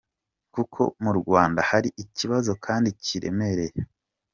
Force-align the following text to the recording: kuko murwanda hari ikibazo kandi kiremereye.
kuko 0.53 0.81
murwanda 1.03 1.61
hari 1.69 1.89
ikibazo 2.03 2.51
kandi 2.65 2.89
kiremereye. 3.03 3.75